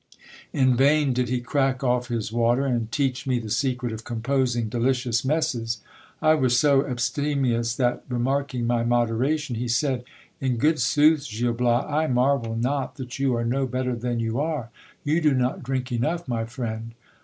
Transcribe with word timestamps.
In 0.51 0.75
vain 0.75 1.13
did 1.13 1.29
he 1.29 1.41
crack 1.41 1.83
off 1.83 2.07
his 2.07 2.31
water, 2.33 2.65
and 2.65 2.91
teach 2.91 3.27
me 3.27 3.37
the 3.37 3.51
secret 3.51 3.91
of 3.93 4.03
composing 4.03 4.67
delicious 4.67 5.23
messes. 5.23 5.79
I 6.23 6.33
was 6.33 6.57
so 6.59 6.83
abstemious, 6.83 7.75
that, 7.75 8.03
remarking 8.09 8.65
my 8.65 8.83
moderation, 8.83 9.57
he 9.57 9.67
said— 9.67 10.03
In 10.41 10.57
good 10.57 10.79
sooth, 10.79 11.29
Gil 11.29 11.53
Bias, 11.53 11.85
I 11.87 12.07
marvel 12.07 12.55
not 12.55 12.95
that 12.95 13.19
you 13.19 13.35
are 13.35 13.45
no 13.45 13.67
better 13.67 13.95
than 13.95 14.19
you 14.19 14.39
are; 14.39 14.71
you 15.03 15.21
do 15.21 15.35
not 15.35 15.61
drink 15.61 15.91
enough, 15.91 16.27
my 16.27 16.45
friend. 16.45 16.95